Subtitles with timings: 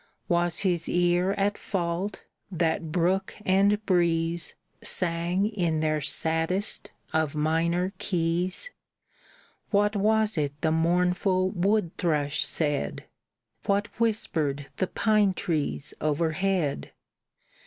[0.27, 7.91] Was his ear at fault that brook and breeze Sang in their saddest of minor
[7.99, 8.71] keys?
[9.69, 13.03] What was it the mournful wood thrush said?
[13.67, 16.93] What whispered the pine trees overhead?